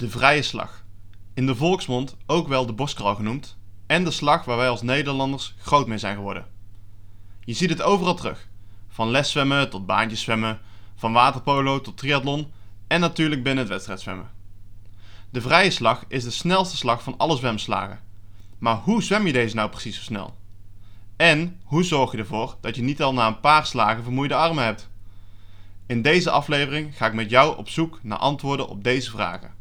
[0.00, 0.84] De vrije slag.
[1.34, 3.56] In de volksmond ook wel de boskraal genoemd.
[3.86, 6.46] En de slag waar wij als Nederlanders groot mee zijn geworden.
[7.44, 8.48] Je ziet het overal terug.
[8.88, 10.60] Van leszwemmen tot baantjeszwemmen,
[10.94, 12.52] van waterpolo tot triathlon
[12.86, 14.30] en natuurlijk binnen het wedstrijdzwemmen.
[15.30, 18.00] De vrije slag is de snelste slag van alle zwemslagen.
[18.58, 20.36] Maar hoe zwem je deze nou precies zo snel?
[21.16, 24.64] En hoe zorg je ervoor dat je niet al na een paar slagen vermoeide armen
[24.64, 24.90] hebt?
[25.86, 29.58] In deze aflevering ga ik met jou op zoek naar antwoorden op deze vragen.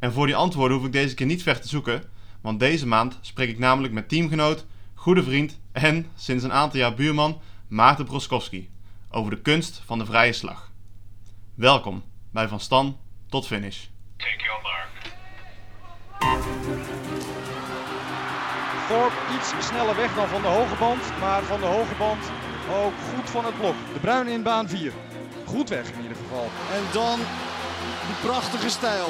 [0.00, 2.02] En voor die antwoorden hoef ik deze keer niet ver te zoeken,
[2.40, 6.94] want deze maand spreek ik namelijk met teamgenoot, goede vriend en sinds een aantal jaar
[6.94, 8.70] buurman Maarten Broskowski
[9.10, 10.70] over de kunst van de vrije slag.
[11.54, 13.86] Welkom bij Van Stan tot Finish.
[14.16, 14.88] Take your mark.
[18.88, 22.30] Thorpe iets sneller weg dan van de hoge band, maar van de hoge band
[22.84, 23.74] ook goed van het blok.
[23.92, 24.92] De Bruin in baan 4.
[25.46, 26.44] Goed weg in ieder geval.
[26.72, 27.18] En dan
[28.06, 29.08] die prachtige stijl.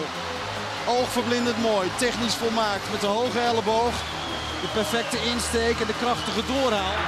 [0.99, 3.95] Oogverblindend mooi, technisch volmaakt met de hoge elleboog.
[4.61, 6.99] De perfecte insteek en de krachtige doorhaal.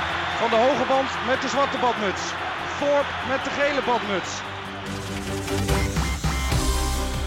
[0.41, 2.23] Van de hoge band met de zwarte badmuts.
[2.79, 4.33] Thorpe met de gele badmuts.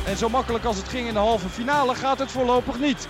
[0.06, 3.08] En zo makkelijk als het ging in de halve finale gaat het voorlopig niet.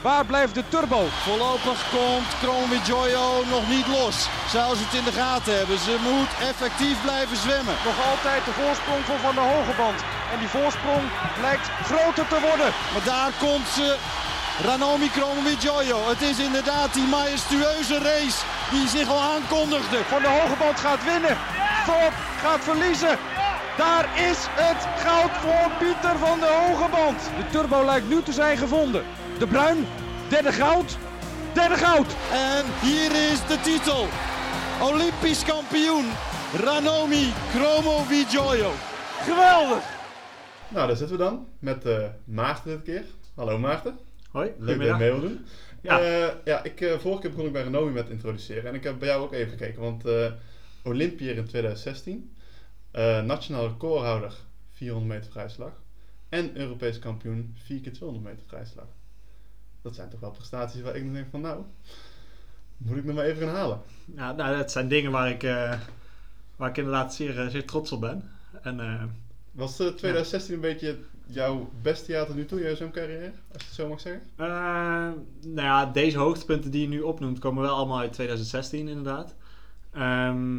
[0.00, 1.02] Waar blijft de turbo?
[1.26, 4.16] Voorlopig komt Kroon Joyo nog niet los.
[4.54, 5.78] Zou ze het in de gaten hebben.
[5.78, 7.76] Ze moet effectief blijven zwemmen.
[7.84, 10.13] Nog altijd de voorsprong voor Van de Hoge Band.
[10.32, 11.04] En die voorsprong
[11.40, 12.70] lijkt groter te worden.
[12.92, 13.96] Maar daar komt ze.
[14.62, 16.08] Ranomi Kromowidjojo.
[16.08, 18.38] Het is inderdaad die majestueuze race
[18.70, 20.04] die zich al aankondigde.
[20.04, 21.36] Van de Hoge Band gaat winnen.
[21.86, 23.18] Thorpe gaat verliezen.
[23.76, 27.20] Daar is het goud voor Pieter van de Hoge Band.
[27.36, 29.04] De turbo lijkt nu te zijn gevonden.
[29.38, 29.88] De Bruin,
[30.28, 30.96] derde goud,
[31.52, 32.14] derde goud.
[32.32, 34.08] En hier is de titel.
[34.80, 36.12] Olympisch kampioen
[36.64, 38.72] Ranomi Kromowidjojo.
[39.24, 39.93] Geweldig.
[40.70, 43.04] Nou, daar zitten we dan met eh, Maarten dit keer.
[43.34, 43.98] Hallo Maarten.
[44.30, 45.44] Hoi, Leuk dat je mee wil doen.
[45.80, 45.98] Ja.
[45.98, 48.64] Ja, ja ik, eh, vorige keer begon ik bij Renomi met introduceren.
[48.66, 49.80] En ik heb bij jou ook even gekeken.
[49.80, 50.32] Want eh
[50.82, 52.34] Olympiër in 2016.
[52.90, 54.34] eh, nationaal recordhouder
[54.70, 55.72] 400 meter vrijslag.
[56.28, 58.86] En Europees kampioen 4 keer 200 meter vrijslag.
[59.82, 61.62] Dat zijn toch wel prestaties waar ik dan denk van nou,
[62.76, 63.80] moet ik nog maar even gaan halen.
[64.16, 65.80] Ja, nou, dat zijn dingen waar ik, eh,
[66.56, 68.30] waar ik inderdaad zeer, eh, zeer trots op ben.
[68.62, 69.02] En eh,
[69.54, 73.32] Was eh, 2016 een beetje jouw beste jaar tot nu toe, jouw zwemcarrière?
[73.52, 74.22] Als je het zo mag zeggen.
[74.36, 74.46] eh,
[75.52, 79.34] nou ja, deze hoogtepunten die je nu opnoemt komen wel allemaal uit 2016 inderdaad.
[79.92, 80.58] Ehm,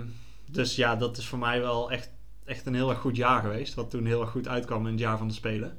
[0.51, 2.09] dus ja, dat is voor mij wel echt,
[2.45, 3.73] echt een heel erg goed jaar geweest.
[3.73, 5.77] Wat toen heel erg goed uitkwam in het jaar van de Spelen.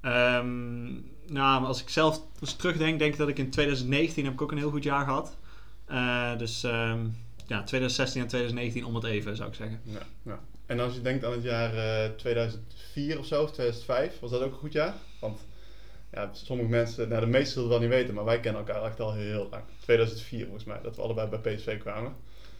[0.00, 0.84] Ehm,
[1.26, 4.50] nou, als ik zelf eens terugdenk, denk ik dat ik in 2019 heb ik ook
[4.52, 5.36] een heel goed jaar gehad.
[5.84, 7.06] Eh, dus ehm,
[7.46, 9.80] ja, 2016 en 2019 om het even, zou ik zeggen.
[9.84, 10.40] Ja, ja.
[10.72, 14.40] En als je denkt aan het jaar eh, 2004 of zo, of 2005, was dat
[14.42, 14.94] ook een goed jaar?
[15.20, 15.40] Want
[16.12, 18.84] ja, sommige mensen, nou de meesten zullen het wel niet weten, maar wij kennen elkaar
[18.84, 19.62] echt al heel lang.
[19.80, 22.12] 2004 volgens mij, dat we allebei bij PSV kwamen.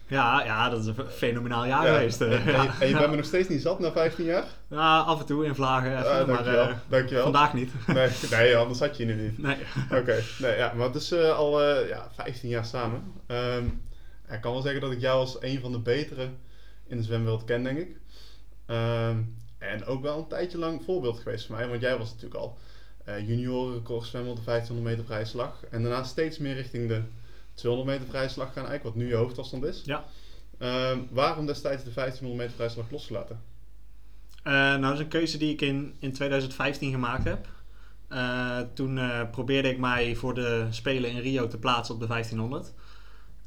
[0.07, 2.21] Ja, ja, dat is een fenomenaal jaar Ja, geweest.
[2.21, 2.31] eh.
[2.31, 2.75] En, en je, ja.
[2.79, 4.45] en je bent me nog steeds niet zat na 15 jaar?
[4.67, 7.23] Ja, af en toe in vlagen even, Ah, maar eh, dankjewel.
[7.23, 7.71] vandaag niet.
[7.87, 9.37] Nee, nee, anders had je je nu niet.
[9.37, 9.57] nee.
[9.99, 13.13] Oké, nee, ja, maar het is eh, al eh, ja, 15 jaar samen.
[13.27, 13.65] Ehm,
[14.31, 16.27] ik kan wel zeggen dat ik jou als een van de betere
[16.87, 17.97] in de zwemwereld ken, denk ik.
[18.65, 19.21] Ehm,
[19.57, 22.57] en ook wel een tijdje lang voorbeeld geweest voor mij, want jij was natuurlijk al
[23.03, 25.63] eh juniorenrecord zwemmen op de 1500 meter vrije slag.
[25.69, 27.01] En daarna steeds meer richting de
[27.53, 29.81] 200 meter vrije slag gaan, eigenlijk, wat nu je hoofdafstand is.
[29.85, 30.05] Ja.
[30.57, 33.41] Ehm, waarom destijds de 1500 meter vrije slag losgelaten?
[34.43, 37.47] Eh, nou, dat is een keuze die ik in, in 2015 gemaakt heb.
[38.07, 38.99] Eh, toen
[39.31, 42.73] probeerde ik mij voor de Spelen in Rio te plaatsen op de 1500.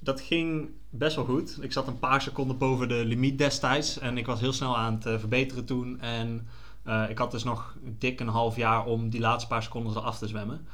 [0.06, 1.58] Dat ging best wel goed.
[1.60, 3.98] Ik zat een paar seconden boven de limiet destijds.
[3.98, 6.00] En ik was heel snel aan het eh, verbeteren toen.
[6.00, 6.48] En
[6.82, 10.18] eh, ik had dus nog dik een half jaar om die laatste paar seconden eraf
[10.18, 10.66] te zwemmen.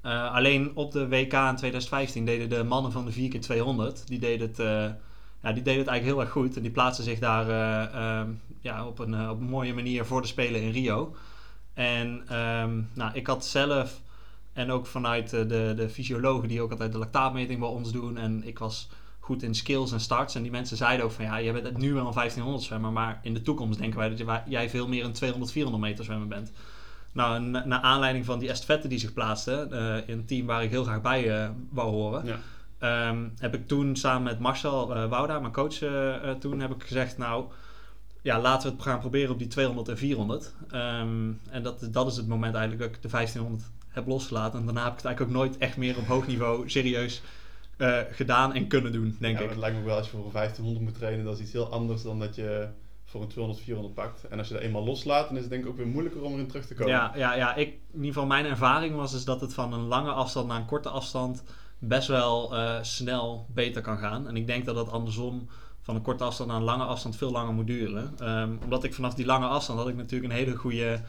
[0.00, 4.48] Eh, alleen op de WK in 2015 deden de mannen van de 4x200, die deden
[4.48, 4.56] het,
[5.42, 6.56] ja, die deden het eigenlijk heel erg goed.
[6.56, 7.46] En die plaatsten zich daar
[8.60, 11.14] ja, op, een, op een mooie manier voor de Spelen in Rio.
[11.74, 14.00] En ehm, nou, ik had zelf,
[14.58, 18.16] en ook vanuit eh, de, de fysiologen die ook altijd de lactaatmeting bij ons doen.
[18.18, 18.88] En ik was
[19.20, 20.34] goed in skills en starts.
[20.34, 22.92] En die mensen zeiden ook van ja, je bent nu wel een 1500 zwemmer.
[22.92, 26.04] Maar in de toekomst denken wij dat je- jij veel meer een 200, 400 meter
[26.04, 26.52] zwemmer bent.
[27.12, 30.62] Nou, na- naar aanleiding van die estafette die zich plaatste, eh, in een team waar
[30.62, 32.38] ik heel graag bij eh, wou horen, Ja.
[32.78, 36.70] Ehm, heb ik toen samen met Marcel eh, Wouda, mijn coach, eh, eh, toen heb
[36.74, 37.44] ik gezegd, nou,
[38.22, 40.54] ja, laten we het gaan proberen op die 200 en 400.
[40.70, 43.62] Ehm, en dat, dat is het moment eigenlijk dat ik de 1500
[43.98, 44.58] heb losgelaten.
[44.58, 47.22] En daarna heb ik het eigenlijk ook nooit echt meer op hoog niveau serieus
[47.76, 49.50] eh, gedaan en kunnen doen, denk ja, ik.
[49.50, 51.72] Het lijkt me wel als je voor een 1500 moet trainen, dat is iets heel
[51.72, 52.68] anders dan dat je
[53.04, 54.28] voor een 200, 400 pakt.
[54.28, 56.32] En als je er eenmaal loslaat, dan is het denk ik ook weer moeilijker om
[56.32, 56.92] erin terug te komen.
[56.92, 59.86] Ja, ja, ja ik, in ieder geval mijn ervaring was dus dat het van een
[59.86, 61.42] lange afstand naar een korte afstand
[61.78, 64.28] best wel eh, snel beter kan gaan.
[64.28, 65.48] En ik denk dat dat andersom
[65.80, 68.12] van een korte afstand naar een lange afstand veel langer moet duren.
[68.18, 71.00] Ehm, omdat ik vanaf die lange afstand had ik natuurlijk een hele goede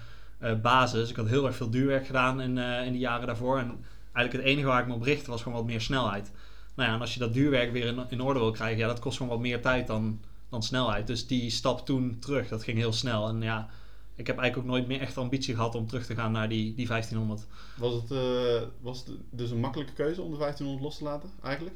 [0.62, 1.09] basis.
[1.09, 3.57] Ik had heel erg veel duurwerk gedaan in, eh, in de jaren daarvoor.
[3.57, 6.31] En eigenlijk het enige waar ik me op richtte was gewoon wat meer snelheid.
[6.75, 9.00] Nou ja, en als je dat duurwerk weer in, in orde wil krijgen, ja, dat
[9.00, 10.19] kost gewoon wat meer tijd dan,
[10.50, 11.07] dan snelheid.
[11.07, 13.27] Dus die stap toen terug, dat ging heel snel.
[13.27, 13.69] En ja,
[14.15, 16.75] ik heb eigenlijk ook nooit meer echt ambitie gehad om terug te gaan naar die,
[16.75, 17.47] die 1500.
[17.77, 21.30] Was het, eh, was het dus een makkelijke keuze om de 1500 los te laten,
[21.44, 21.75] eigenlijk?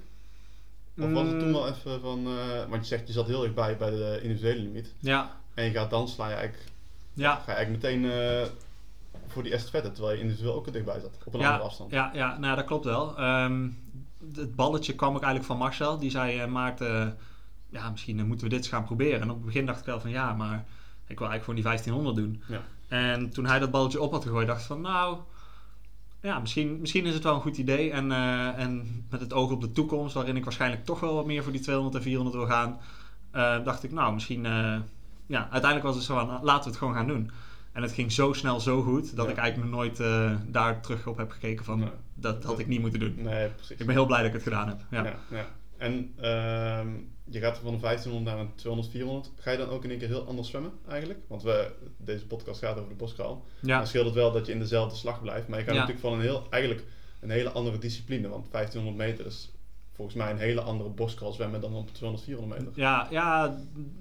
[1.00, 1.54] Of was het toen Mm.
[1.54, 2.28] wel even van...
[2.28, 4.94] eh, want je zegt, je zat heel erg bij bij de individuele limiet.
[5.00, 6.72] Ja, En je gaat dan sla je eigenlijk,
[7.14, 7.36] ja.
[7.36, 8.48] ga je eigenlijk meteen eh,
[9.28, 11.18] voor die estafette, terwijl je individueel ook er dichtbij zat.
[11.26, 11.92] Op een ja, andere afstand.
[11.92, 13.18] Ja, ja nou, dat klopt wel.
[13.18, 13.70] Ehm,
[14.36, 16.00] het balletje kwam ook eigenlijk van Marcel.
[16.00, 17.18] Die zei, eh, Maarten,
[17.70, 19.22] ja, misschien eh, moeten we dit eens gaan proberen.
[19.22, 20.66] En op het begin dacht ik wel van, ja, maar
[21.08, 22.44] ik wil eigenlijk gewoon die 1500 doen.
[22.48, 22.62] Ja.
[22.88, 25.18] En toen hij dat balletje op had gegooid, dacht ik van, nou,
[26.22, 27.92] ja, misschien, misschien is het wel een goed idee.
[27.92, 28.12] En,
[28.58, 31.52] en met het oog op de toekomst, waarin ik waarschijnlijk toch wel wat meer voor
[31.52, 32.80] die 200 en 400 wil gaan,
[33.64, 34.46] dacht ik, nou, misschien,
[35.34, 37.32] ja, uiteindelijk was het zo van, nou, laten we het gewoon gaan doen.
[37.72, 39.32] En het ging zo snel, zo goed, dat Ja.
[39.32, 41.90] ik eigenlijk nog nooit eh, daar terug op heb gekeken van, Nee.
[42.14, 43.16] dat had ik niet moeten doen.
[43.18, 43.78] Nee, precies.
[43.78, 44.80] Ik ben heel blij dat ik het gedaan heb.
[44.92, 45.04] Ja.
[45.04, 45.46] Ja, ja.
[45.78, 46.88] En ehm,
[47.24, 49.32] je gaat van een 1500 naar een 200, 400.
[49.40, 51.20] Ga je dan ook in één keer heel anders zwemmen eigenlijk?
[51.28, 53.46] Want we, deze podcast gaat over de boskraal.
[53.60, 53.78] Ja.
[53.78, 55.48] Dan scheelt het wel dat je in dezelfde slag blijft.
[55.48, 56.84] Maar je gaat natuurlijk van een heel, eigenlijk
[57.20, 58.28] een hele andere discipline.
[58.28, 59.52] Want 1500 meter is
[59.96, 62.74] volgens mij een hele andere boskraal zwemmen dan op 200, 400 meter.
[62.82, 63.58] Ja, ja,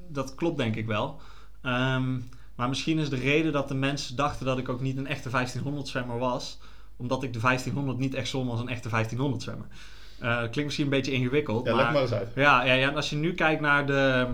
[0.08, 1.20] dat klopt denk ik wel.
[1.62, 2.18] Ehm,
[2.54, 5.30] maar misschien is de reden dat de mensen dachten dat ik ook niet een echte
[5.30, 6.58] 1500 zwemmer was,
[6.96, 9.66] omdat ik de 1500 niet echt zwom als een echte 1500 zwemmer.
[10.18, 11.66] Eh, klinkt misschien een beetje ingewikkeld.
[11.66, 12.28] Ja, maar, leg maar eens uit.
[12.34, 14.26] Ja, ja, ja, en als je nu kijkt naar de,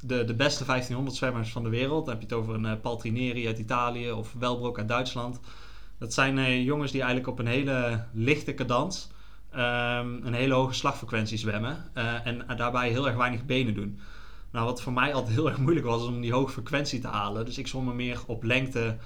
[0.00, 2.80] de, de beste 1500 zwemmers van de wereld, dan heb je het over een eh,
[2.82, 5.40] Paltrineri uit Italië of Welbroek uit Duitsland.
[5.98, 9.10] Dat zijn eh, jongens die eigenlijk op een hele lichte cadans
[9.52, 13.98] ehm, een hele hoge slagfrequentie zwemmen eh, en daarbij heel erg weinig benen doen.
[14.50, 17.08] Nou, wat voor mij altijd heel erg moeilijk was, is om die hoge frequentie te
[17.08, 17.44] halen.
[17.44, 18.96] Dus ik zwom er meer op lengte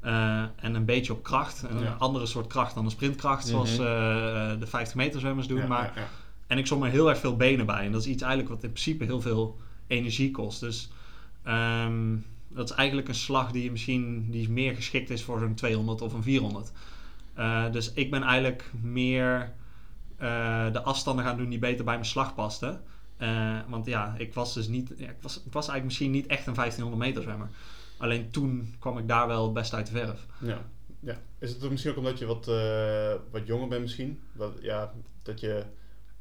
[0.00, 1.62] eh, en een beetje op kracht.
[1.70, 1.96] Een Ja.
[1.98, 3.86] andere soort kracht dan een sprintkracht, zoals Mhm.
[3.86, 5.58] eh, de 50 meter zwemmers doen.
[5.58, 6.08] Ja, maar ja,
[6.46, 7.84] en ik zwom er heel erg veel benen bij.
[7.84, 10.60] En dat is iets eigenlijk wat in principe heel veel energie kost.
[10.60, 10.90] Dus
[11.42, 12.16] ehm,
[12.48, 16.12] dat is eigenlijk een slag die misschien die meer geschikt is voor zo'n 200 of
[16.12, 16.72] een 400.
[17.34, 19.52] Eh, dus ik ben eigenlijk meer
[20.72, 22.82] de afstanden gaan doen die beter bij mijn slag pasten.
[23.16, 26.26] Eh, want ja, ik was dus niet, ja, ik, was, ik was eigenlijk misschien niet
[26.26, 27.48] echt een 1500 meter zwemmer.
[27.98, 30.26] Alleen toen kwam ik daar wel best uit de verf.
[30.38, 30.58] Ja,
[31.00, 31.16] ja.
[31.38, 34.20] Is het misschien ook omdat je wat, eh, wat jonger bent misschien?
[34.32, 34.92] Wat, ja,
[35.22, 35.62] dat je...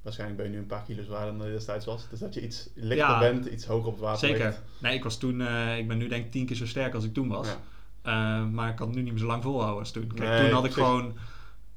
[0.02, 2.08] Waarschijnlijk ben je nu een paar kilo zwaarder dan je destijds was.
[2.10, 3.20] Dus dat je iets lichter Ja.
[3.20, 4.46] bent, iets hoger op het water Zeker.
[4.46, 4.62] ligt.
[4.80, 7.04] Nee, ik was toen, eh, ik ben nu denk ik tien keer zo sterk als
[7.04, 7.48] ik toen was.
[7.48, 8.42] Ja.
[8.44, 10.08] Uh, maar ik kan het nu niet meer zo lang volhouden als toen.
[10.08, 10.90] Kijk, Nee, toen had ik precies.
[10.90, 11.14] gewoon...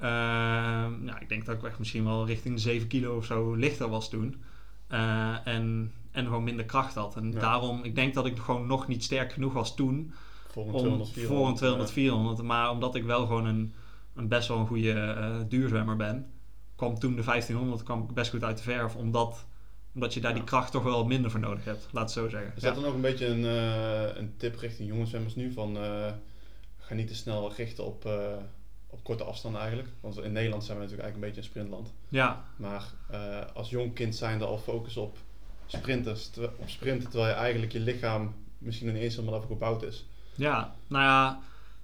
[0.09, 3.89] ja, ik denk dat ik echt misschien wel richting de 7 kilo of zo lichter
[3.89, 4.43] was toen.
[4.91, 7.17] Uh, en, en gewoon minder kracht had.
[7.17, 7.41] En Ja.
[7.41, 10.13] daarom, ik denk dat ik gewoon nog niet sterk genoeg was toen...
[10.49, 11.39] Voor een om, 200, 400.
[11.39, 12.43] voor een 200, eh, 400.
[12.43, 13.75] Maar omdat ik wel gewoon een,
[14.15, 16.27] een best wel een goede uh, duurzwemmer ben...
[16.77, 18.95] kwam toen de 1500 kwam ik best goed uit de verf.
[18.97, 19.47] Omdat,
[19.95, 20.37] omdat je daar Ja.
[20.37, 21.89] die kracht toch wel minder voor nodig hebt.
[21.93, 22.53] Laat het zo zeggen.
[22.57, 22.69] Is Ja.
[22.73, 25.53] dat dan ook een beetje een, eh, een tip richting jonge zwemmers nu?
[25.53, 26.13] Van, eh,
[26.79, 28.13] ga niet te snel richten op, eh,
[28.95, 29.91] op korte afstanden eigenlijk.
[30.01, 31.93] Want in Nederland zijn we natuurlijk eigenlijk een beetje een sprintland.
[32.09, 35.17] ja, Maar eh, als jong kind zijn er al focus op
[35.67, 39.57] sprinters, ter- op sprinten, terwijl je eigenlijk je lichaam misschien nog niet eens helemaal daarvoor
[39.57, 40.07] gebouwd is.
[40.35, 41.41] Ja, nou ja,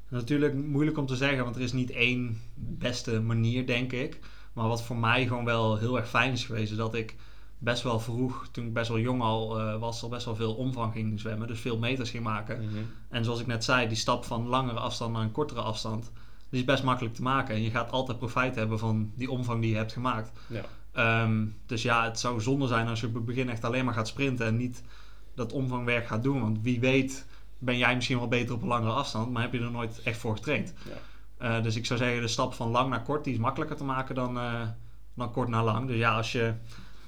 [0.08, 4.18] natuurlijk moeilijk om te zeggen, want er is niet één beste manier, denk ik.
[4.52, 7.14] Maar wat voor mij gewoon wel heel erg fijn is geweest, is dat ik
[7.58, 10.54] best wel vroeg, toen ik best wel jong al eh, was, al best wel veel
[10.54, 11.48] omvang ging zwemmen.
[11.48, 12.62] Dus veel meters ging maken.
[13.08, 16.10] En zoals ik net zei, die stap van langere afstand naar een kortere afstand,
[16.50, 17.54] die is best makkelijk te maken.
[17.54, 20.30] En je gaat altijd profijt hebben van die omvang die je hebt gemaakt.
[20.46, 20.62] Ja.
[20.92, 23.94] Ehm, dus ja, het zou zonde zijn als je op het begin echt alleen maar
[23.94, 24.82] gaat sprinten en niet
[25.34, 26.40] dat omvangwerk gaat doen.
[26.40, 27.26] Want wie weet
[27.58, 30.18] ben jij misschien wel beter op een langere afstand, maar heb je er nooit echt
[30.18, 30.74] voor getraind.
[30.82, 31.56] Ja.
[31.56, 33.84] Eh, dus ik zou zeggen, de stap van lang naar kort, die is makkelijker te
[33.84, 34.60] maken dan, eh,
[35.14, 35.86] dan kort naar lang.
[35.86, 36.52] Dus ja, als je,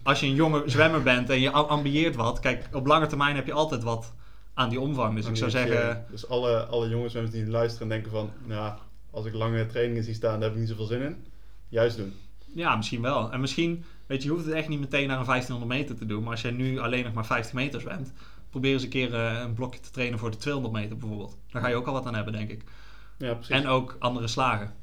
[0.02, 3.36] als je een jonge zwemmer bent en je am- ambieert wat, kijk, op lange termijn
[3.36, 4.12] heb je altijd wat
[4.54, 5.14] aan die omvang.
[5.16, 8.72] Dus ik zou zeggen, Dus alle, alle jonge zwemmers die luisteren en denken van, nou,
[9.12, 11.24] als ik lange trainingen zie staan, daar heb ik niet zoveel zin in.
[11.68, 12.12] Juist doen.
[12.54, 13.32] ja, misschien wel.
[13.32, 16.06] En misschien, weet je, je hoeft het echt niet meteen naar een 1500 meter te
[16.06, 16.22] doen.
[16.22, 18.12] Maar als jij nu alleen nog maar 50 meter zwemt,
[18.50, 21.36] probeer eens een keer eh, een blokje te trainen voor de 200 meter bijvoorbeeld.
[21.50, 22.64] Daar ga je ook al wat aan hebben, denk ik.
[23.18, 23.54] Ja, precies.
[23.54, 24.74] En ook andere slagen.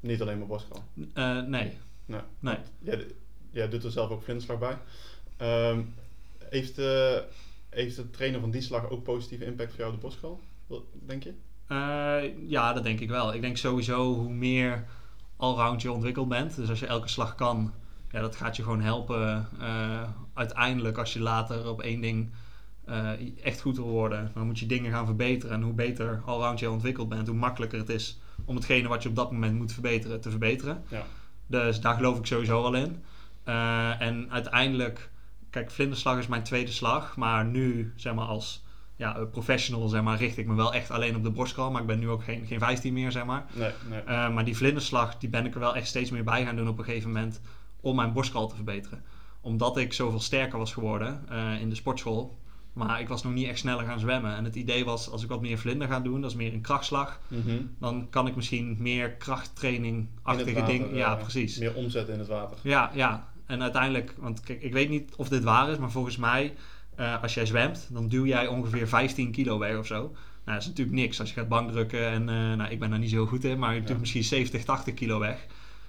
[0.00, 0.84] Niet alleen maar borstkraal.
[1.14, 1.72] Eh, nee.
[2.04, 2.20] Nee.
[2.38, 2.56] Nee.
[2.78, 3.06] Jij,
[3.50, 4.78] jij doet er zelf ook vlinderslag bij.
[5.36, 5.82] Ehm,
[6.38, 7.18] heeft, eh,
[7.68, 10.28] heeft het trainen van die slag ook positieve impact voor jou op de?
[10.66, 11.34] Wat Denk je?
[11.72, 13.34] Eh, ja, dat denk ik wel.
[13.34, 14.84] Ik denk sowieso hoe meer
[15.36, 16.56] allround je ontwikkeld bent.
[16.56, 17.72] Dus als je elke slag kan,
[18.10, 19.48] ja, dat gaat je gewoon helpen.
[19.60, 20.02] eh,
[20.34, 22.30] uiteindelijk, als je later op één ding
[22.84, 23.10] eh,
[23.42, 25.56] echt goed wil worden, dan moet je dingen gaan verbeteren.
[25.56, 29.08] En hoe beter allround je ontwikkeld bent, hoe makkelijker het is om hetgene wat je
[29.08, 30.82] op dat moment moet verbeteren, te verbeteren.
[30.88, 31.02] Ja.
[31.46, 33.02] Dus daar geloof ik sowieso wel in.
[33.98, 35.10] En uiteindelijk,
[35.50, 37.16] kijk, vlinderslag is mijn tweede slag.
[37.16, 38.62] Maar nu, zeg maar, als
[39.02, 41.70] ja, eh, professional, zeg maar, richt ik me wel echt alleen op de borstcrawl.
[41.70, 43.44] Maar ik ben nu ook geen, geen 15 meer, zeg maar.
[43.52, 44.00] Nee, nee.
[44.00, 46.68] Eh, maar die vlinderslag, die ben ik er wel echt steeds meer bij gaan doen
[46.68, 47.40] op een gegeven moment.
[47.80, 49.02] Om mijn borstcrawl te verbeteren.
[49.40, 52.38] Omdat ik zoveel sterker was geworden eh, in de sportschool.
[52.72, 54.36] Maar ik was nog niet echt sneller gaan zwemmen.
[54.36, 56.60] En het idee was, als ik wat meer vlinder ga doen, dat is meer een
[56.60, 57.20] krachtslag.
[57.28, 57.56] Mhm.
[57.78, 60.94] Dan kan ik misschien meer In krachttraining-achtige dingen.
[60.94, 61.58] Ja, precies.
[61.58, 62.58] Meer omzetten in het water.
[62.62, 63.32] Ja, ja.
[63.46, 66.54] En uiteindelijk, want kijk, ik weet niet of dit waar is, maar volgens mij,
[67.02, 69.96] eh, als jij zwemt, dan duw jij ongeveer 15 kilo weg of zo.
[70.00, 70.12] Nou,
[70.44, 73.10] dat is natuurlijk niks als je gaat bankdrukken en eh, nou, ik ben daar niet
[73.10, 73.94] zo goed in, maar je Ja.
[74.00, 75.46] misschien 70, 80 kilo weg.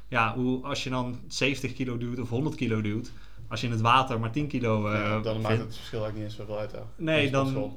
[0.07, 3.11] Ja, hoe, als je dan 70 kilo duwt of 100 kilo duwt,
[3.47, 6.13] als je in het water maar 10 kilo eh Ja, dan maakt het verschil eigenlijk
[6.15, 6.71] niet eens zoveel uit.
[6.71, 6.79] hè.
[6.95, 7.73] Nee, In dan-.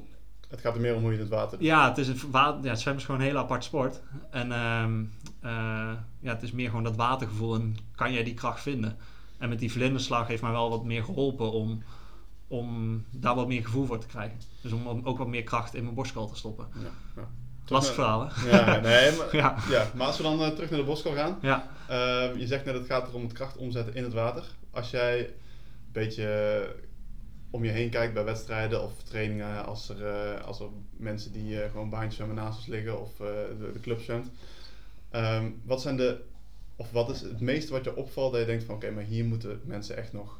[0.49, 1.67] Het gaat er meer om hoe je het water doet.
[1.67, 4.01] Ja, het is een ja, het zwemmen is gewoon een hele apart sport.
[4.31, 5.03] En ehm,
[5.41, 5.51] eh,
[6.19, 8.97] ja, het is meer gewoon dat watergevoel en kan jij die kracht vinden.
[9.37, 11.83] En met die vlinderslag heeft mij wel wat meer geholpen om,
[12.47, 14.37] om daar wat meer gevoel voor te krijgen.
[14.61, 16.67] Dus om, om ook wat meer kracht in mijn borstkal te stoppen.
[16.73, 17.27] Ja, ja.
[17.67, 18.49] Lastig verhaal, hè?
[18.49, 19.55] Ja, nee, maar, Ja.
[19.69, 21.37] ja, maar als we dan eh, terug naar de boskal gaan.
[21.41, 24.43] Ja, Ehm, je zegt net, het gaat erom het kracht omzetten in het water.
[24.71, 25.33] Als jij een
[25.91, 26.83] beetje eh,
[27.49, 31.57] om je heen kijkt bij wedstrijden of trainingen, als er, eh, als er mensen die
[31.71, 34.27] gewoon baantjes zwemmen naast ons liggen of de, de club zwemt.
[35.09, 36.21] Ehm, wat zijn de,
[36.75, 39.25] of wat is het meeste wat je opvalt dat je denkt van oké, maar hier
[39.25, 40.39] moeten mensen echt nog,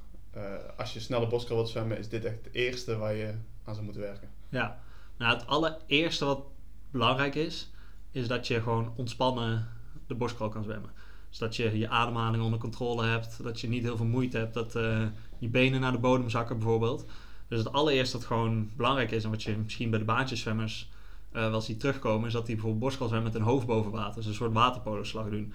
[0.77, 3.85] als je snelle boskal wilt zwemmen, is dit echt het eerste waar je aan zou
[3.85, 4.29] moeten werken.
[4.49, 4.79] ja.
[5.17, 6.45] Nou, het allereerste wat
[6.91, 7.71] belangrijk is,
[8.11, 9.67] is dat je gewoon ontspannen
[10.07, 10.89] de borstkrol kan zwemmen.
[11.29, 14.53] Dus dat je je ademhaling onder controle hebt, dat je niet heel veel moeite hebt,
[14.53, 15.01] dat eh,
[15.37, 17.05] je benen naar de bodem zakken bijvoorbeeld.
[17.47, 20.89] Dus het allereerste dat gewoon belangrijk is en wat je misschien bij de baantjeszwemmers
[21.31, 24.15] eh wel ziet terugkomen, is dat die bijvoorbeeld borstkrol zwemmen met een hoofd boven water.
[24.15, 25.53] Dus een soort waterpoloslag doen.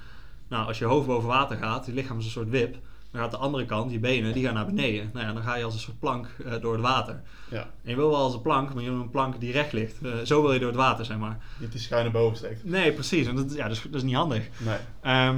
[0.48, 2.76] Nou, als je hoofd boven water gaat, je lichaam is een soort wip,
[3.12, 5.10] dan gaat de andere kant, je benen, die gaan naar beneden.
[5.12, 7.22] Nou ja, dan ga je als een soort plank eh, door het water.
[7.50, 9.72] Ja, En je wil wel als een plank, maar je wil een plank die recht
[9.72, 10.02] ligt.
[10.02, 11.38] Eh, zo wil je door het water, zeg maar.
[11.58, 12.64] niet die schuine boven steekt.
[12.64, 13.26] Nee, precies.
[13.26, 14.48] En dat, ja, dat, is, dat is niet handig.
[14.58, 14.78] Nee.
[15.00, 15.36] Ehm,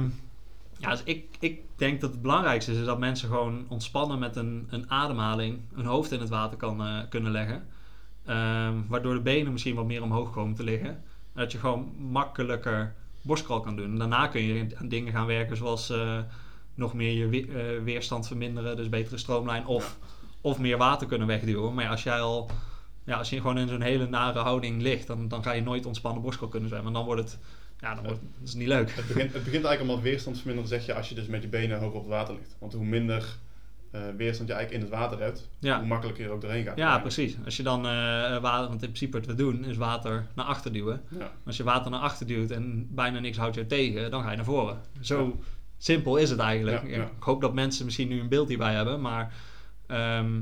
[0.77, 4.35] ja, dus ik, ik denk dat het belangrijkste is, is dat mensen gewoon ontspannen met
[4.35, 7.67] een, een ademhaling hun hoofd in het water kan, eh, kunnen leggen.
[8.25, 10.89] Ehm, waardoor de benen misschien wat meer omhoog komen te liggen.
[10.89, 13.91] En dat je gewoon makkelijker borstkrol kan doen.
[13.91, 15.93] En daarna kun je aan dingen gaan werken zoals
[16.75, 19.65] nog meer je we- eh, weerstand verminderen, dus betere stroomlijn.
[19.65, 19.97] Of,
[20.41, 21.73] of meer water kunnen wegduwen.
[21.73, 22.49] Maar ja, als jij al
[23.05, 25.85] ja, als je gewoon in zo'n hele nare houding ligt, dan, dan ga je nooit
[25.85, 26.87] ontspannen borstkrol kunnen zwemmen.
[26.87, 27.39] En dan wordt het,
[27.79, 28.91] ja, dan wordt het, dat is niet leuk.
[28.95, 31.47] Het begint, het begint eigenlijk allemaal weerstand verminderen, zeg je, als je dus met je
[31.47, 32.55] benen hoog op het water ligt.
[32.59, 33.37] Want hoe minder
[33.91, 35.77] eh, weerstand je eigenlijk in het water hebt, Ja.
[35.79, 36.77] hoe makkelijker je er ook doorheen gaat.
[36.77, 37.35] Ja, precies.
[37.45, 37.91] Als je dan eh,
[38.37, 41.01] water, want in principe wat we doen is water naar achter duwen.
[41.19, 41.31] Ja.
[41.45, 44.35] Als je water naar achter duwt en bijna niks houdt je tegen, dan ga je
[44.35, 44.81] naar voren.
[45.01, 45.39] Zo
[45.85, 46.81] simpel is het eigenlijk.
[46.87, 47.03] Ja, ja.
[47.03, 49.33] Ik hoop dat mensen misschien nu een beeld hierbij hebben, maar
[49.87, 50.41] ehm,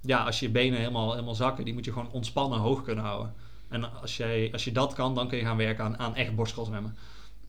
[0.00, 3.34] ja, als je benen helemaal, helemaal zakken, die moet je gewoon ontspannen hoog kunnen houden.
[3.68, 6.34] En als, jij, als je dat kan, dan kun je gaan werken aan, aan echt
[6.34, 6.96] borstkral zwemmen.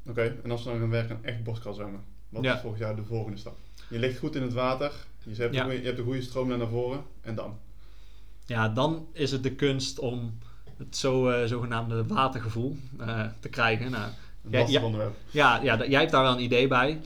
[0.08, 2.54] Oké, en als we dan gaan werken aan echt boskal zwemmen, wat Ja.
[2.56, 3.58] is volgens jou de volgende stap?
[3.90, 4.92] Je ligt goed in het water,
[5.24, 7.58] je hebt, goeie- je hebt goede stroomlijn naar voren, en dan?
[8.46, 10.38] Ja, dan is het de kunst om
[10.78, 13.92] het zo, eh, zogenaamde watergevoel eh, te krijgen.
[13.92, 14.12] Nou,
[14.50, 15.16] Ja, onderwerp.
[15.30, 17.02] Ja, ja, jij hebt daar wel een idee bij.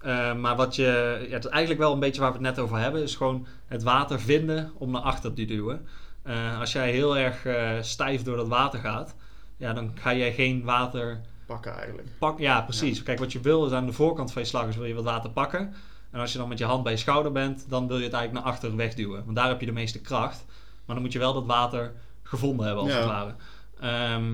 [0.00, 2.58] Eh, maar wat je, ja, het is eigenlijk wel een beetje waar we het net
[2.58, 5.86] over hebben, is gewoon het water vinden om naar achter te duwen.
[6.22, 9.14] Eh, als jij heel erg eh, stijf door dat water gaat,
[9.56, 12.08] ja, dan ga jij geen water Pakken eigenlijk.
[12.18, 12.44] pakken.
[12.44, 13.02] Ja, precies.
[13.02, 15.04] Kijk, wat je wil is aan de voorkant van je slag is wil je wat
[15.04, 15.74] water pakken.
[16.10, 18.12] En als je dan met je hand bij je schouder bent, dan wil je het
[18.12, 19.22] eigenlijk naar achter wegduwen.
[19.24, 20.44] Want daar heb je de meeste kracht.
[20.84, 22.98] Maar dan moet je wel dat water gevonden hebben, als Ja.
[22.98, 23.34] het ware.
[23.80, 24.32] Ehm,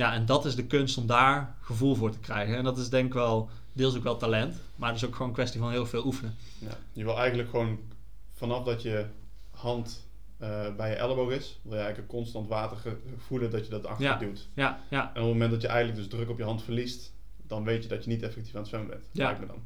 [0.00, 2.56] ja, en dat is de kunst om daar gevoel voor te krijgen.
[2.56, 4.54] En dat is denk ik wel deels ook wel talent.
[4.76, 6.34] Maar het is ook gewoon een kwestie van heel veel oefenen.
[6.58, 6.78] Ja.
[6.92, 7.78] Je wil eigenlijk gewoon,
[8.34, 9.04] vanaf dat je
[9.50, 10.06] hand
[10.38, 12.76] eh, bij je elleboog is, wil je eigenlijk een constant water
[13.26, 14.16] voelen dat je dat achter Ja.
[14.18, 14.48] duwt.
[14.54, 17.12] Ja, ja, En op het moment dat je eigenlijk dus druk op je hand verliest,
[17.46, 19.04] dan weet je dat je niet effectief aan het zwemmen bent.
[19.12, 19.24] Ja.
[19.24, 19.62] Lijkt me dan.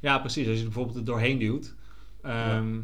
[0.00, 0.48] ja, precies.
[0.48, 1.74] Als je bijvoorbeeld er doorheen duwt.
[2.22, 2.74] ehm,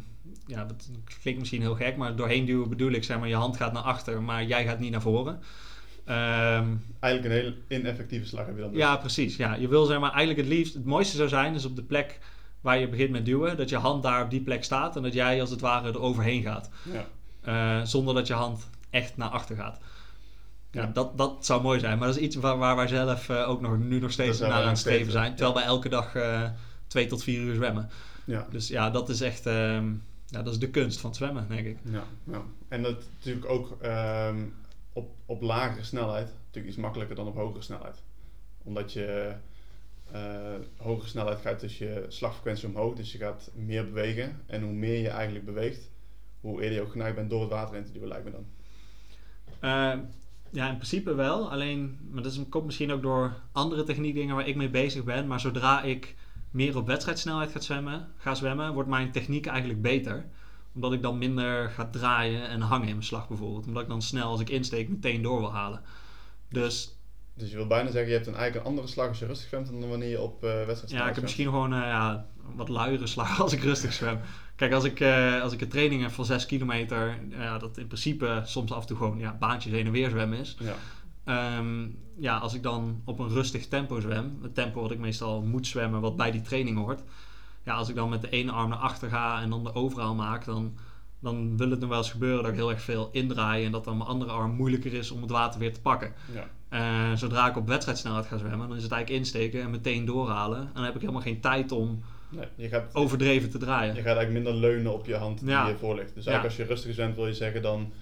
[0.47, 0.65] ja.
[0.65, 3.73] dat klinkt misschien heel gek, maar doorheen duwen bedoel ik, zeg maar, je hand gaat
[3.73, 5.41] naar achter, maar jij gaat niet naar voren.
[6.05, 6.67] Ehm,
[7.01, 8.73] Eigenlijk een heel ineffectieve slag heb je dan.
[8.73, 9.37] Ja, precies.
[9.37, 9.55] Ja.
[9.55, 12.19] Je wil zeg maar eigenlijk het liefst, het mooiste zou zijn, is op de plek
[12.61, 15.13] waar je begint met duwen, dat je hand daar op die plek staat en dat
[15.13, 16.71] jij als het ware er overheen gaat.
[16.93, 17.05] Ja.
[17.81, 19.79] eh, zonder dat je hand echt naar achter gaat.
[20.71, 20.87] Ja, Ja.
[20.93, 21.99] dat, dat zou mooi zijn.
[21.99, 24.51] Maar dat is iets waar, waar wij zelf eh, ook nog, nu nog steeds naar
[24.53, 25.31] aan het streven zijn.
[25.35, 26.43] Terwijl wij elke dag eh,
[26.87, 27.91] twee tot vier uur zwemmen.
[28.25, 28.47] Ja.
[28.51, 29.91] Dus ja, dat is echt ehm,
[30.27, 31.77] ja, dat is de kunst van zwemmen, denk ik.
[31.85, 32.43] Ja, ja.
[32.69, 34.37] En dat natuurlijk ook ehm,
[34.93, 38.03] op, op lagere snelheid natuurlijk iets makkelijker dan op hogere snelheid.
[38.63, 39.35] Omdat je
[40.13, 44.43] eh hogere snelheid gaat dus je slagfrequentie omhoog, dus je gaat meer bewegen.
[44.47, 45.91] En hoe meer je eigenlijk beweegt,
[46.41, 48.47] hoe eerder je ook geneigd bent door het water in te duwen, lijkt me dan.
[49.61, 49.99] Eh,
[50.51, 51.51] ja, in principe wel.
[51.51, 55.27] Alleen, maar dat komt misschien ook door andere techniekdingen waar ik mee bezig ben.
[55.27, 56.15] Maar zodra ik
[56.51, 60.25] meer op wedstrijdsnelheid ga zwemmen, ga zwemmen, wordt mijn techniek eigenlijk beter.
[60.75, 63.67] Omdat ik dan minder ga draaien en hangen in mijn slag bijvoorbeeld.
[63.67, 65.81] Omdat ik dan snel als ik insteek meteen door wil halen.
[66.49, 66.97] Dus
[67.35, 69.49] Dus je wil bijna zeggen, je hebt een eigenlijk een andere slag als je rustig
[69.49, 72.69] zwemt dan wanneer je op eh wedstrijd ja, ik heb misschien gewoon eh, ja, wat
[72.69, 74.21] luiere slag als ik rustig zwem.
[74.57, 77.87] Kijk, als ik, eh, als ik een training heb van 6 kilometer, ja, dat in
[77.87, 80.57] principe soms af en toe gewoon ja, baantjes heen en weer zwemmen is.
[80.59, 80.75] Ja,
[81.25, 81.89] Ehm,
[82.19, 85.67] ja, als ik dan op een rustig tempo zwem, het tempo wat ik meestal moet
[85.67, 87.03] zwemmen, wat bij die training hoort.
[87.65, 90.15] Ja, als ik dan met de ene arm naar achter ga en dan de overhaal
[90.15, 90.77] maak, dan,
[91.21, 93.85] dan wil het nog wel eens gebeuren dat ik heel erg veel indraai en dat
[93.85, 96.13] dan mijn andere arm moeilijker is om het water weer te pakken.
[96.33, 100.05] ja, Eh, zodra ik op wedstrijdsnelheid ga zwemmen, dan is het eigenlijk insteken en meteen
[100.05, 100.59] doorhalen.
[100.61, 103.95] En dan heb ik helemaal geen tijd om nee, je gaat, overdreven te draaien.
[103.95, 105.69] je gaat eigenlijk minder leunen op je hand die Ja.
[105.69, 106.15] je voor ligt.
[106.15, 106.31] Dus Ja.
[106.31, 107.93] eigenlijk als je rustig zwemt wil je zeggen, dan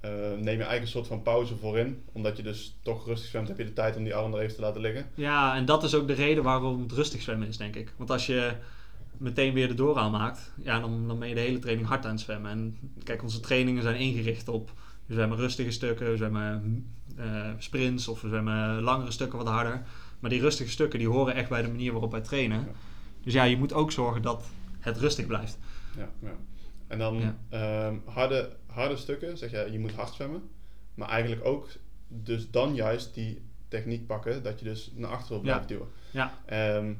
[0.00, 2.02] eh, neem je eigenlijk een soort van pauze voorin.
[2.12, 4.54] Omdat je dus toch rustig zwemt, heb je de tijd om die arm er even
[4.54, 5.06] te laten liggen.
[5.14, 7.92] Ja, en dat is ook de reden waarom het rustig zwemmen is, denk ik.
[7.96, 8.52] Want als je
[9.20, 12.10] meteen weer de doorhaal maakt, ja, dan, dan ben je de hele training hard aan
[12.10, 12.50] het zwemmen.
[12.50, 14.72] En kijk, onze trainingen zijn ingericht op,
[15.06, 16.86] we zwemmen rustige stukken, we zwemmen
[17.16, 19.82] eh, sprints of we zwemmen langere stukken wat harder.
[20.20, 22.58] Maar die rustige stukken, die horen echt bij de manier waarop wij trainen.
[22.60, 22.66] Ja.
[23.22, 24.44] Dus ja, je moet ook zorgen dat
[24.78, 25.58] het rustig blijft.
[25.96, 26.32] Ja, ja.
[26.86, 27.36] En dan Ja.
[27.48, 30.42] ehm, harde, harde stukken, zeg je, je moet hard zwemmen.
[30.94, 31.68] Maar eigenlijk ook,
[32.08, 35.68] dus dan juist die techniek pakken, dat je dus naar achter wil blijven Ja.
[35.68, 35.88] duwen.
[36.10, 36.34] Ja.
[36.46, 36.92] Ehm,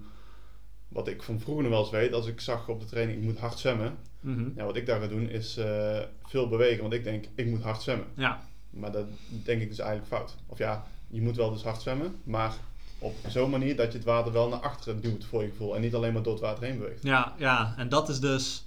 [0.91, 3.25] wat ik van vroeger nog wel eens weet, als ik zag op de training, ik
[3.25, 3.99] moet hard zwemmen.
[4.21, 4.49] Mhm.
[4.57, 7.63] Ja, wat ik daar ga doen is eh, veel bewegen, want ik denk, ik moet
[7.63, 8.07] hard zwemmen.
[8.15, 10.37] Ja, Maar dat denk ik dus eigenlijk fout.
[10.47, 12.55] Of ja, je moet wel dus hard zwemmen, maar
[12.99, 15.75] op zo'n manier dat je het water wel naar achteren duwt voor je gevoel.
[15.75, 17.03] En niet alleen maar door het water heen beweegt.
[17.03, 18.67] Ja, ja, en dat is dus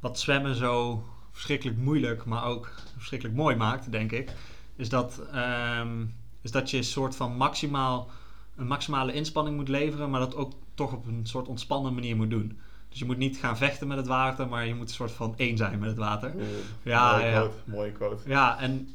[0.00, 4.32] wat zwemmen zo verschrikkelijk moeilijk, maar ook verschrikkelijk mooi maakt, denk ik.
[4.76, 6.04] Is dat, ehm,
[6.42, 8.10] is dat je een soort van maximaal,
[8.56, 12.30] een maximale inspanning moet leveren, maar dat ook toch op een soort ontspannen manier moet
[12.30, 12.58] doen.
[12.88, 15.34] Dus je moet niet gaan vechten met het water, maar je moet een soort van
[15.36, 16.32] één zijn met het water.
[16.34, 16.44] Oeh,
[16.82, 17.38] Ja, mooie ja.
[17.40, 18.28] quote, mooie quote.
[18.28, 18.88] Ja, en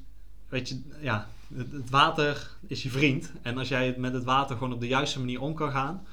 [0.49, 3.31] weet je, ja, het, het water is je vriend.
[3.41, 6.05] En als jij het met het water gewoon op de juiste manier om kan gaan,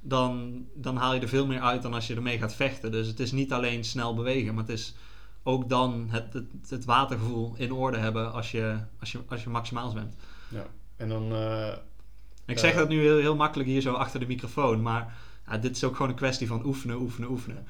[0.00, 2.90] dan, dan haal je er veel meer uit dan als je ermee gaat vechten.
[2.90, 4.94] Dus het is niet alleen snel bewegen, maar het is
[5.42, 9.50] ook dan het, het, het watergevoel in orde hebben als je, als je, als je
[9.50, 10.14] maximaal zwemt.
[10.48, 10.66] Ja.
[10.96, 11.72] En dan, eh,
[12.46, 15.14] Ik zeg dat nu heel, heel makkelijk hier zo achter de microfoon, maar
[15.48, 17.66] ja, dit is ook gewoon een kwestie van oefenen, oefenen, oefenen.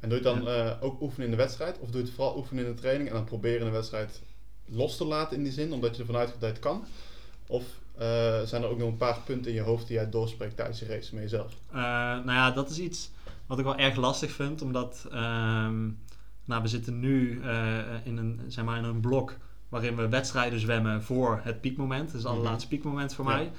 [0.00, 1.78] en doe je het dan eh, ook oefenen in de wedstrijd?
[1.78, 4.22] Of doe je het vooral oefenen in de training en dan proberen de wedstrijd
[4.66, 6.84] los te laten in die zin, omdat je ervan uitgaat dat het kan?
[7.46, 7.62] Of
[7.98, 10.78] eh, zijn er ook nog een paar punten in je hoofd die jij doorspreekt tijdens
[10.78, 11.52] je race met jezelf?
[11.70, 13.10] Eh, nou ja, dat is iets
[13.46, 15.80] wat ik wel erg lastig vind, omdat ehm,
[16.44, 17.42] nou, we zitten nu
[18.04, 19.36] in, een, zeg maar in een blok
[19.68, 22.06] waarin we wedstrijden zwemmen voor het piekmoment.
[22.06, 22.32] Dat is het Mhm.
[22.32, 23.30] allerlaatste piekmoment voor Ja.
[23.36, 23.50] mij.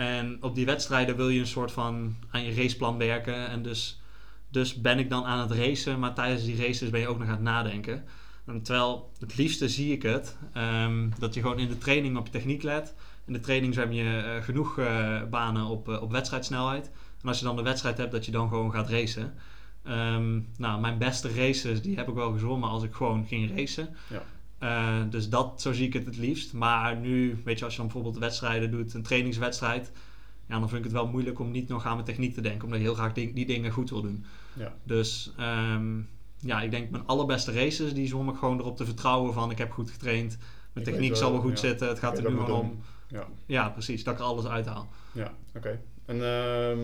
[0.00, 3.48] En op die wedstrijden wil je een soort van aan je raceplan werken.
[3.48, 4.00] En dus,
[4.48, 7.28] dus ben ik dan aan het racen, maar tijdens die races ben je ook nog
[7.28, 8.04] aan het nadenken.
[8.46, 12.26] En terwijl het liefste zie ik het, ehm, dat je gewoon in de training op
[12.26, 12.94] je techniek let.
[13.26, 16.90] In de training zwem je eh, genoeg eh, banen op, eh, op wedstrijdsnelheid.
[17.22, 19.34] En als je dan de wedstrijd hebt, dat je dan gewoon gaat racen.
[19.82, 23.96] Ehm, nou, mijn beste races, die heb ik wel gezwommen als ik gewoon ging racen.
[24.08, 24.22] Ja.
[24.60, 26.52] Eh, dus dat, zo zie ik het het liefst.
[26.52, 29.90] Maar nu, weet je, als je dan bijvoorbeeld wedstrijden doet, een trainingswedstrijd,
[30.46, 32.64] ja, dan vind ik het wel moeilijk om niet nog aan mijn techniek te denken,
[32.64, 34.24] omdat je heel graag die, die dingen goed wil doen.
[34.52, 34.74] Ja.
[34.82, 35.98] Dus ehm,
[36.38, 39.58] ja, ik denk mijn allerbeste races, die zwom ik gewoon erop te vertrouwen van ik
[39.58, 40.36] heb goed getraind,
[40.72, 41.68] mijn Ik techniek zal wel, goed ja.
[41.68, 42.80] zitten, het gaat er nu maar om.
[43.08, 43.26] Ja.
[43.46, 44.88] Ja, precies, dat ik er alles uithaal.
[45.12, 45.80] Ja, oké.
[46.04, 46.78] En ehm,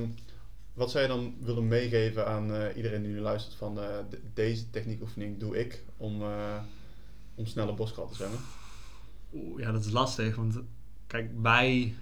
[0.75, 4.21] wat zou je dan willen meegeven aan eh, iedereen die nu luistert van eh, de-
[4.35, 6.23] deze techniekoefening doe ik om,
[7.37, 8.39] om sneller boskral te zwemmen?
[9.35, 10.59] Oeh, ja, dat is lastig, want
[11.07, 11.95] kijk, wij,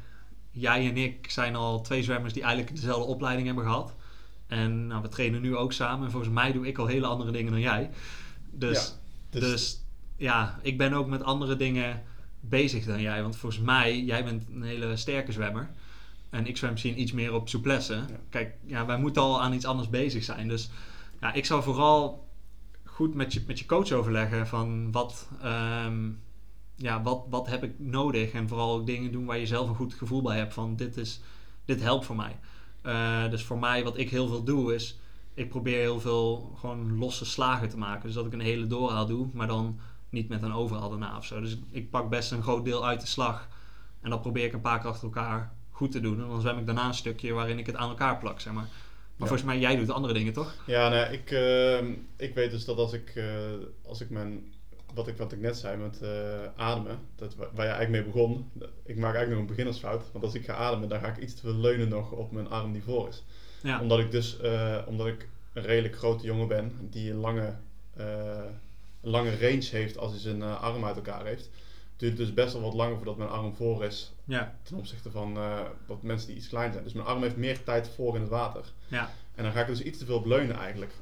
[0.50, 3.94] jij en ik zijn al twee zwemmers die eigenlijk dezelfde opleiding hebben gehad.
[4.46, 7.30] En nou, we trainen nu ook samen en volgens mij doe ik al hele andere
[7.30, 7.90] dingen dan jij.
[8.50, 8.94] Dus
[9.30, 9.80] Ja, Dus,
[10.16, 12.02] ja, ik ben ook met andere dingen
[12.40, 13.22] bezig dan jij.
[13.22, 15.70] Want volgens mij, jij bent een hele sterke zwemmer.
[16.30, 18.04] En ik zwem misschien iets meer op souplesse.
[18.28, 20.48] Kijk, ja, wij moeten al aan iets anders bezig zijn.
[20.48, 20.70] Dus
[21.20, 22.23] ja, ik zou vooral
[22.94, 26.10] goed met je, met je coach overleggen van wat, ehm,
[26.74, 28.32] ja, wat, wat heb ik nodig.
[28.32, 30.96] En vooral ook dingen doen waar je zelf een goed gevoel bij hebt van dit,
[30.96, 31.20] is,
[31.64, 32.38] dit helpt voor mij.
[32.82, 34.98] Eh, dus voor mij wat ik heel veel doe is,
[35.34, 38.02] ik probeer heel veel gewoon losse slagen te maken.
[38.02, 39.78] Dus dat ik een hele doorhaal doe, maar dan
[40.08, 41.40] niet met een overhaal daarna of zo.
[41.40, 43.48] Dus ik pak best een groot deel uit de slag.
[44.00, 46.22] En dat probeer ik een paar keer achter elkaar goed te doen.
[46.22, 48.68] En dan zwem ik daarna een stukje waarin ik het aan elkaar plak, zeg maar.
[49.16, 50.54] Maar volgens mij, jij doet andere dingen, toch?
[50.66, 53.24] Ja, nee, ik, ehm, ik weet dus dat als ik, eh,
[53.86, 54.52] als ik mijn,
[54.94, 56.10] wat ik, wat ik net zei met eh,
[56.56, 58.50] ademen, dat, wa- waar je eigenlijk mee begon,
[58.84, 60.02] ik maak eigenlijk nog een beginnersfout.
[60.12, 62.48] Want als ik ga ademen, dan ga ik iets te veel leunen nog op mijn
[62.48, 63.22] arm die voor is.
[63.62, 67.54] Ja, Omdat ik dus, eh, omdat ik een redelijk grote jongen ben, die een lange,
[69.00, 71.50] lange range heeft als hij zijn arm uit elkaar heeft.
[71.96, 75.36] Duurt dus best wel wat langer voordat mijn arm voor is ja, ten opzichte van
[75.36, 76.84] eh, wat mensen die iets klein zijn.
[76.84, 78.64] Dus mijn arm heeft meer tijd voor in het water.
[78.88, 80.92] ja, En dan ga ik dus iets te veel leunen eigenlijk.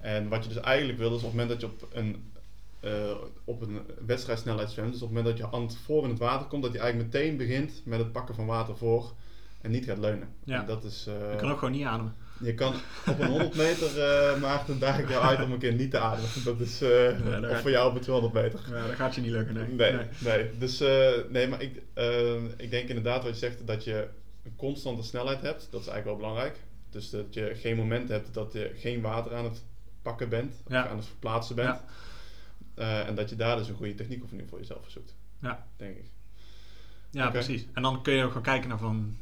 [0.00, 2.32] En wat je dus eigenlijk wil, is op het moment dat je op een,
[2.80, 6.18] eh, op een wedstrijdsnelheid zwemt, dus op het moment dat je hand voor in het
[6.18, 9.12] water komt, dat je eigenlijk meteen begint met het pakken van water voor
[9.60, 10.28] en niet gaat leunen.
[10.44, 10.60] Ja.
[10.60, 12.14] En dat is, eh, ik kan ook gewoon niet ademen.
[12.40, 12.74] Je kan
[13.06, 15.98] op een 100 meter, eh Maarten, daag ik jou uit om een keer niet te
[15.98, 16.30] ademen.
[16.44, 18.60] Dat is, eh, Ja, dat of ga- voor jou op een 200 meter.
[18.76, 19.66] Ja, dat gaat je niet lukken, nee.
[19.92, 20.50] Nee, nee.
[20.58, 21.82] Dus eh, nee, maar ik,
[22.56, 24.08] ik denk inderdaad wat je zegt, dat je
[24.44, 25.68] een constante snelheid hebt.
[25.70, 26.56] Dat is eigenlijk wel belangrijk.
[26.90, 29.62] Dus dat je geen moment hebt dat je geen water aan het
[30.02, 30.88] pakken bent, of Ja.
[30.88, 31.80] aan het verplaatsen bent.
[32.76, 33.02] Ja.
[33.06, 35.14] En dat je daar dus een goede techniekoefening voor jezelf zoekt.
[35.42, 35.66] Ja.
[35.76, 36.04] Denk ik.
[37.10, 37.66] Ja, precies.
[37.72, 39.16] En dan kun je ook gaan kijken naar van...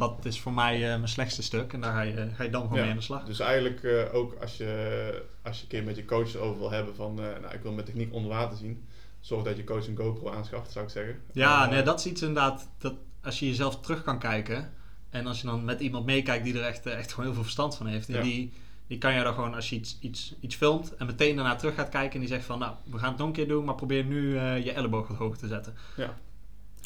[0.00, 1.72] Wat is voor mij eh, mijn slechtste stuk?
[1.72, 2.82] En daar ga je, ga je dan gewoon Ja.
[2.82, 3.24] mee aan de slag.
[3.24, 6.70] Dus eigenlijk eh, ook als je, als je een keer met je coach over wil
[6.70, 8.84] hebben van, eh, nou ik wil mijn techniek onder water zien.
[9.20, 11.22] Zorg dat je coach een GoPro aanschaft, zou ik zeggen.
[11.32, 12.68] Ja, Eh, nee, dat is iets inderdaad...
[12.78, 14.72] Dat als je jezelf terug kan kijken...
[15.10, 17.42] En als je dan met iemand meekijkt die er echt, eh, echt gewoon heel veel
[17.42, 18.08] verstand van heeft.
[18.08, 18.20] En Ja.
[18.22, 18.52] die,
[18.86, 20.96] die kan je dan gewoon, als je iets, iets, iets filmt...
[20.96, 22.58] En meteen daarna terug gaat kijken en die zegt van...
[22.58, 25.16] Nou, we gaan het nog een keer doen, maar probeer nu eh, je elleboog wat
[25.16, 25.74] hoger te zetten.
[25.96, 26.14] Ja.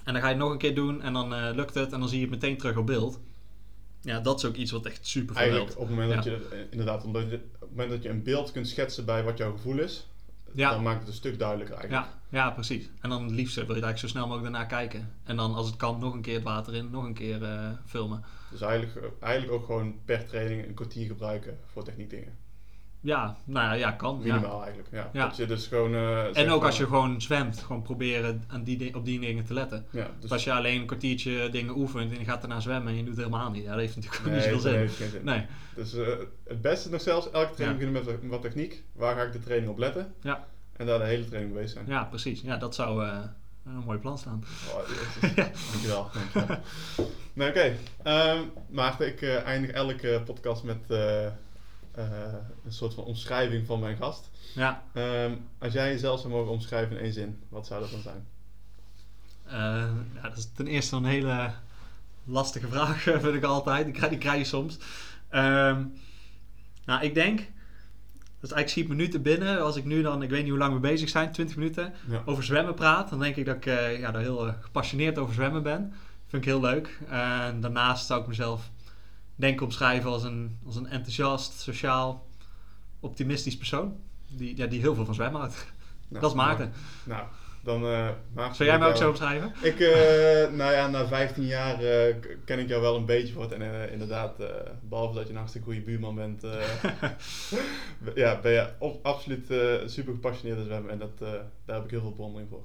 [0.05, 1.93] En dan ga je het nog een keer doen en dan eh, lukt het.
[1.93, 3.21] En dan zie je het meteen terug op beeld.
[4.01, 5.75] Ja, dat is ook iets wat echt super veel helpt.
[5.77, 6.31] op het moment dat Ja.
[6.31, 9.23] je, eh, inderdaad, omdat je, op het moment dat je een beeld kunt schetsen bij
[9.25, 10.07] wat jouw gevoel is,
[10.53, 10.71] Ja.
[10.71, 12.07] dan maakt het een stuk duidelijker eigenlijk.
[12.31, 12.89] Ja, ja, precies.
[13.01, 15.13] En dan het liefst wil je eigenlijk zo snel mogelijk daarna kijken.
[15.25, 17.71] En dan als het kan nog een keer het water in, nog een keer eh,
[17.87, 18.25] filmen.
[18.51, 22.37] Dus eigenlijk, eigenlijk ook gewoon per training een kwartier gebruiken voor techniekdingen.
[23.05, 24.21] Ja, nou ja, ja kan.
[24.23, 24.35] Ja.
[24.35, 24.89] Minimaal eigenlijk.
[24.93, 25.11] Ja.
[25.13, 25.27] Ja.
[25.27, 28.63] Dat je dus gewoon, eh, En ook van- als je gewoon zwemt, gewoon proberen aan
[28.63, 29.87] die, di- op die dingen te letten.
[29.91, 32.89] Ja, Dus dus als je alleen een kwartiertje dingen oefent en je gaat daarna zwemmen
[32.93, 33.63] en je doet het helemaal niet.
[33.63, 34.75] Ja, dat heeft natuurlijk nee, niet zoveel dat zin.
[34.81, 35.25] heeft geen zin.
[35.25, 36.07] Nee, Dus eh,
[36.49, 37.87] het beste nog zelfs, elke training Ja.
[37.91, 38.83] beginnen met wat- techniek.
[38.93, 40.15] Waar ga ik de training op letten?
[40.21, 40.47] Ja.
[40.77, 41.91] En daar de hele training mee bezig zijn.
[41.99, 42.41] ja, precies.
[42.41, 43.19] Ja, dat zou eh,
[43.67, 44.45] een mooi plan staan.
[44.75, 45.35] Oh, jezus.
[45.73, 46.59] dankjewel, dankjewel.
[47.33, 47.77] Nee, oké.
[48.03, 48.39] Ehm,
[48.71, 50.79] Maarten, ik eindig elke podcast met
[51.95, 52.05] eh,
[52.65, 54.31] een soort van omschrijving van mijn gast.
[54.55, 58.01] Ja, Ehm, als jij jezelf zou mogen omschrijven in één zin, wat zou dat dan
[58.01, 58.27] zijn?
[59.47, 61.51] Eh, ja, dat is ten eerste een hele
[62.25, 63.85] lastige vraag, vind ik altijd.
[63.85, 64.79] Die krijg, die krijg je soms.
[65.29, 65.85] Ehm,
[66.85, 69.63] nou, ik denk, dat is eigenlijk schiet me nu te binnen.
[69.63, 72.23] Als ik nu dan, ik weet niet hoe lang we bezig zijn, 20 minuten, Ja.
[72.25, 73.11] over zwemmen praat.
[73.11, 75.93] Dan denk ik dat ik eh, ja, daar heel gepassioneerd over zwemmen ben.
[76.27, 76.99] Vind ik heel leuk.
[77.09, 78.71] En daarnaast zou ik mezelf
[79.37, 82.27] denk omschrijven als een, als een enthousiast, sociaal,
[83.01, 83.97] optimistisch persoon.
[84.29, 85.73] Die, ja, die heel veel van zwemmen houdt.
[86.09, 86.73] Nou, dat is Maarten.
[87.05, 87.27] Nou,
[87.63, 88.55] dan eh Maarten.
[88.57, 89.53] Zou jij me ook jou- zo omschrijven?
[89.63, 93.53] Ik, eh, nou ja, na 15 jaar eh, ken ik jou wel een beetje wat.
[93.53, 94.47] En inderdaad, eh,
[94.83, 96.43] behalve dat je een hartstikke goede buurman bent,
[98.15, 99.47] ja, ben je op, absoluut
[99.87, 100.91] super gepassioneerd in zwemmen.
[100.91, 101.19] En dat,
[101.65, 102.65] daar heb ik heel veel bewondering voor.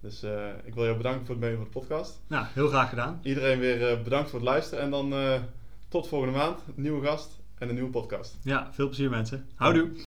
[0.00, 0.22] Dus
[0.64, 2.20] ik wil jou bedanken voor het meedoen voor de podcast.
[2.26, 3.20] Nou, heel graag gedaan.
[3.22, 4.84] Iedereen weer bedankt voor het luisteren.
[4.84, 5.12] En dan
[5.92, 6.58] tot volgende maand.
[6.74, 8.38] Nieuwe gast en een nieuwe podcast.
[8.42, 9.48] Ja, veel plezier mensen.
[9.54, 10.11] Houdoe.